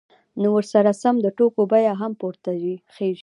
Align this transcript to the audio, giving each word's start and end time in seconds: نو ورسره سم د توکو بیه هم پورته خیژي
نو 0.41 0.47
ورسره 0.57 0.91
سم 1.01 1.15
د 1.21 1.27
توکو 1.37 1.61
بیه 1.71 1.93
هم 2.01 2.11
پورته 2.21 2.49
خیژي 2.95 3.19